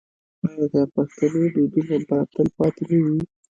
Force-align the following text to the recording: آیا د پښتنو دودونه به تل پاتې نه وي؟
آیا 0.45 0.65
د 0.73 0.75
پښتنو 0.93 1.41
دودونه 1.55 1.95
به 2.07 2.17
تل 2.33 2.47
پاتې 2.57 2.83
نه 2.89 2.97
وي؟ 3.05 3.19